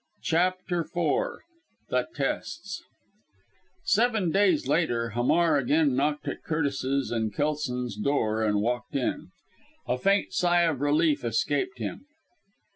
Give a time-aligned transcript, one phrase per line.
[0.23, 1.41] CHAPTER IV
[1.89, 2.81] THE TESTS
[3.83, 9.27] Seven days later, Hamar again knocked at Curtis's and Kelson's door and walked in.
[9.87, 12.07] A faint sigh of relief escaped him.